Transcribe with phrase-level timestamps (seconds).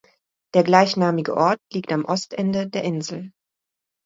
[0.55, 3.33] Der gleichnamige Ort liegt am Ostende der Insel.